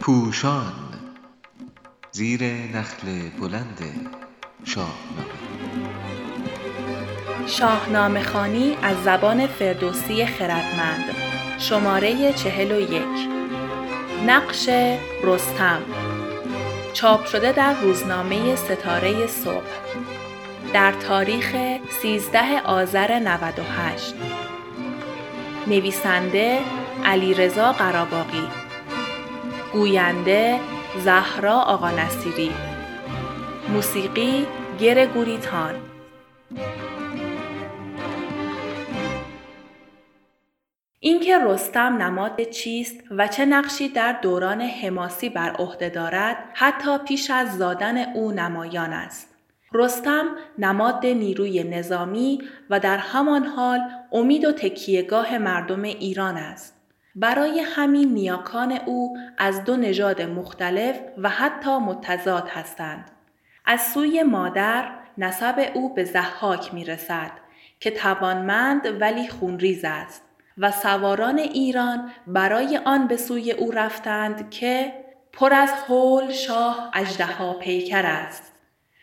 [0.00, 0.72] پوشان
[2.12, 3.78] زیر نخل بلند
[4.64, 5.32] شاهنامه.
[7.46, 11.04] شاهنامه خانی از زبان فردوسی خردمند.
[11.58, 13.28] شماره چهل و یک.
[14.26, 14.68] نقش
[15.24, 15.82] رستم.
[16.92, 19.62] چاپ شده در روزنامه ستاره صبح.
[20.72, 21.56] در تاریخ
[22.02, 24.14] 13 آذر 98
[25.66, 26.58] نویسنده
[27.04, 28.48] علیرضا قراباقی.
[29.72, 30.60] گوینده
[31.04, 32.52] زهرا آقا نصیری
[33.68, 34.46] موسیقی
[34.80, 35.74] گر گوریتان.
[41.00, 47.30] اینکه رستم نماد چیست و چه نقشی در دوران حماسی بر عهده دارد حتی پیش
[47.30, 49.31] از زادن او نمایان است.
[49.74, 50.24] رستم
[50.58, 53.80] نماد نیروی نظامی و در همان حال
[54.12, 56.76] امید و تکیهگاه مردم ایران است.
[57.14, 63.10] برای همین نیاکان او از دو نژاد مختلف و حتی متضاد هستند.
[63.64, 67.30] از سوی مادر نسب او به زحاک می رسد
[67.80, 70.22] که توانمند ولی خونریز است
[70.58, 74.92] و سواران ایران برای آن به سوی او رفتند که
[75.32, 78.51] پر از حول شاه اژدها پیکر است.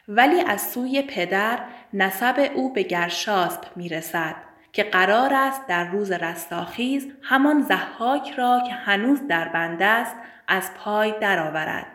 [0.10, 1.60] ولی از سوی پدر
[1.94, 4.36] نسب او به گرشاسب می رسد
[4.72, 10.16] که قرار است در روز رستاخیز همان زحاک را که هنوز در بند است
[10.48, 11.88] از پای درآورد.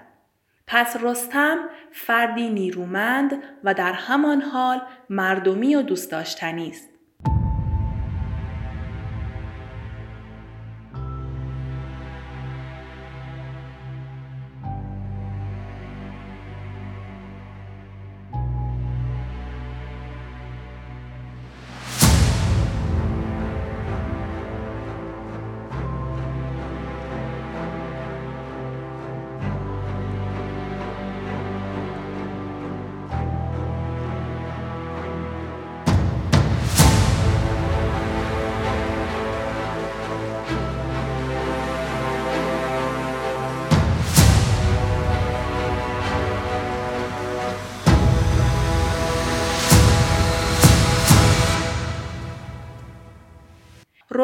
[0.66, 1.56] پس رستم
[1.92, 6.93] فردی نیرومند و در همان حال مردمی و دوست داشتنی است.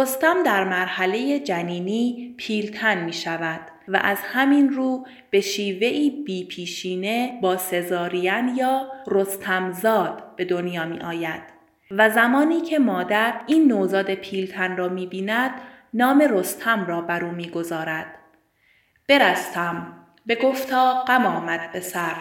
[0.00, 7.38] رستم در مرحله جنینی پیلتن می شود و از همین رو به شیوهی بی پیشینه
[7.42, 11.42] با سزارین یا رستمزاد به دنیا می آید.
[11.90, 15.50] و زمانی که مادر این نوزاد پیلتن را می بیند
[15.94, 18.06] نام رستم را بر او می گذارد.
[19.08, 19.86] برستم
[20.26, 22.16] به گفتا غم آمد به سر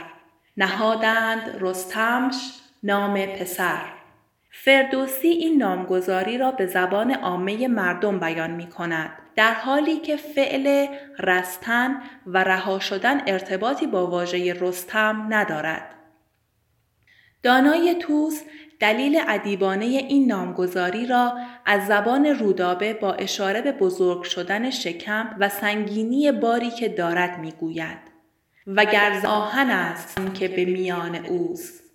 [0.57, 2.35] نهادند رستمش
[2.83, 3.98] نام پسر
[4.51, 10.87] فردوسی این نامگذاری را به زبان عامه مردم بیان می کند در حالی که فعل
[11.19, 15.95] رستن و رها شدن ارتباطی با واژه رستم ندارد.
[17.43, 18.41] دانای توس
[18.79, 21.33] دلیل ادیبانه این نامگذاری را
[21.65, 27.97] از زبان رودابه با اشاره به بزرگ شدن شکم و سنگینی باری که دارد می‌گوید
[28.67, 31.88] و گرز آهن است که به میان اوست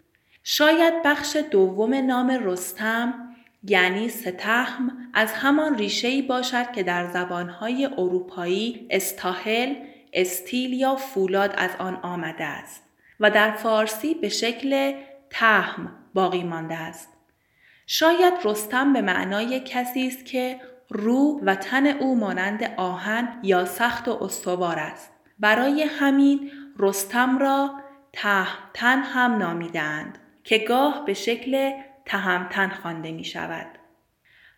[0.47, 3.15] شاید بخش دوم نام رستم
[3.63, 9.75] یعنی ستهم از همان ریشه باشد که در زبانهای اروپایی استاهل،
[10.13, 12.83] استیل یا فولاد از آن آمده است
[13.21, 14.95] و در فارسی به شکل
[15.31, 17.09] تهم باقی مانده است.
[17.87, 24.09] شاید رستم به معنای کسی است که رو و تن او مانند آهن یا سخت
[24.09, 25.11] و استوار است.
[25.39, 27.71] برای همین رستم را
[28.75, 30.19] تن هم نامیدند.
[30.45, 31.73] که گاه به شکل
[32.05, 33.67] تهمتن خوانده می شود.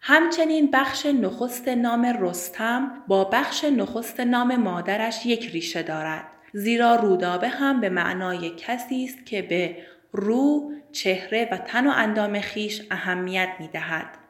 [0.00, 7.48] همچنین بخش نخست نام رستم با بخش نخست نام مادرش یک ریشه دارد زیرا رودابه
[7.48, 9.76] هم به معنای کسی است که به
[10.12, 14.25] رو، چهره و تن و اندام خیش اهمیت می دهد.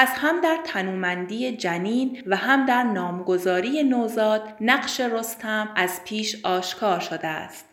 [0.00, 7.00] پس هم در تنومندی جنین و هم در نامگذاری نوزاد نقش رستم از پیش آشکار
[7.00, 7.66] شده است.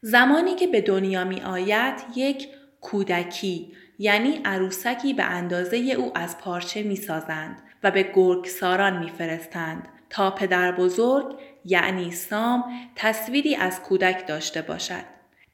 [0.00, 2.48] زمانی که به دنیا می آید یک
[2.80, 9.88] کودکی یعنی عروسکی به اندازه او از پارچه می سازند و به گرگساران می فرستند
[10.10, 12.64] تا پدر بزرگ یعنی سام
[12.96, 15.04] تصویری از کودک داشته باشد.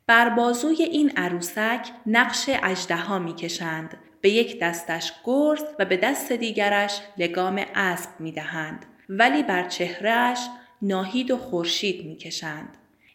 [0.06, 3.96] بر بازوی این عروسک نقش اجده می کشند.
[4.26, 8.86] به یک دستش گرز و به دست دیگرش لگام اسب می دهند.
[9.08, 10.38] ولی بر چهرهش
[10.82, 12.68] ناهید و خورشید می کشند.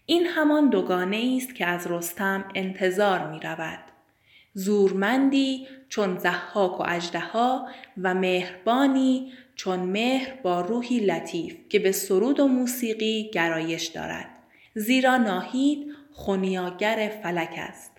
[0.05, 3.79] این همان دوگانه است که از رستم انتظار می رود.
[4.53, 7.67] زورمندی چون زحاک و اجدها
[8.01, 14.29] و مهربانی چون مهر با روحی لطیف که به سرود و موسیقی گرایش دارد.
[14.75, 17.90] زیرا ناهید خونیاگر فلک است.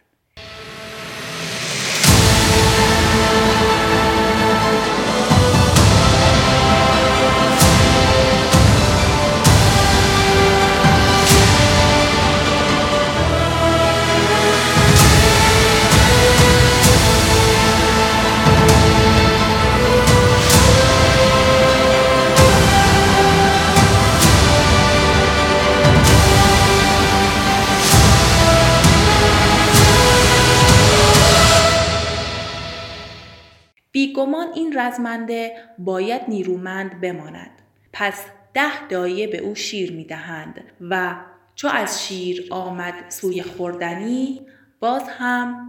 [34.73, 37.51] رزمنده باید نیرومند بماند.
[37.93, 38.25] پس
[38.55, 41.15] ده دایه به او شیر می دهند و
[41.55, 44.47] چو از شیر آمد سوی خوردنی
[44.81, 45.69] باز هم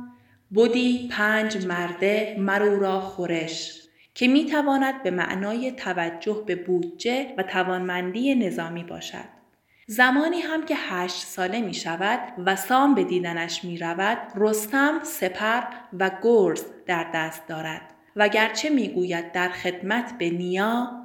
[0.50, 3.84] بودی پنج مرده مرو را خورش
[4.14, 9.44] که می تواند به معنای توجه به بودجه و توانمندی نظامی باشد.
[9.88, 15.62] زمانی هم که هشت ساله می شود و سام به دیدنش می رود رستم سپر
[16.00, 17.82] و گرز در دست دارد.
[18.16, 21.04] وگرچه می‌گوید در خدمت به نیا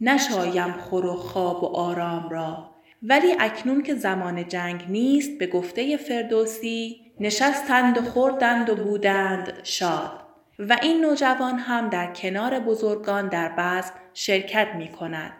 [0.00, 2.70] نشایم خور و خواب و آرام را
[3.02, 10.20] ولی اکنون که زمان جنگ نیست به گفته فردوسی نشستند و خوردند و بودند شاد
[10.58, 15.32] و این نوجوان هم در کنار بزرگان در بزم شرکت می کند.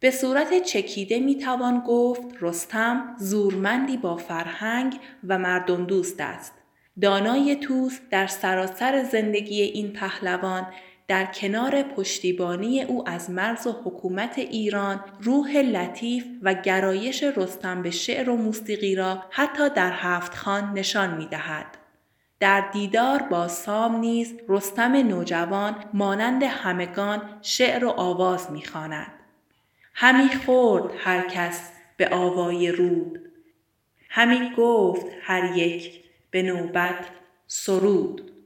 [0.00, 6.52] به صورت چکیده می توان گفت رستم زورمندی با فرهنگ و مردم دوست است.
[7.00, 10.66] دانای توس در سراسر زندگی این پهلوان
[11.08, 17.90] در کنار پشتیبانی او از مرز و حکومت ایران روح لطیف و گرایش رستم به
[17.90, 21.66] شعر و موسیقی را حتی در هفت خان نشان می دهد.
[22.40, 29.12] در دیدار با سام نیز رستم نوجوان مانند همگان شعر و آواز می خاند.
[29.94, 33.20] همی خورد هر کس به آوای رود
[34.08, 37.06] همی گفت هر یک به نوبت
[37.46, 38.37] سرود.